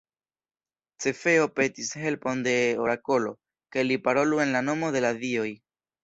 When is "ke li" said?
3.75-3.99